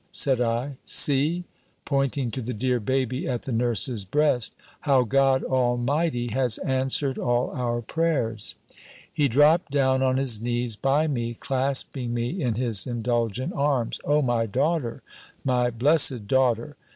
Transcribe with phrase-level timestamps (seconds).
[0.11, 1.43] said I, "see"
[1.85, 7.51] (pointing to the dear baby at the nurse's breast), "how God Almighty has answered all
[7.51, 8.55] our prayers!"
[9.13, 14.23] He dropped down on his knees by me, clasping me in his indulgent arms: "O
[14.23, 15.03] my daughter!
[15.45, 16.77] My blessed daughter!